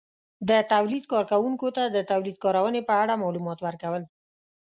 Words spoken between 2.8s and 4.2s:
په اړه مالومات ورکول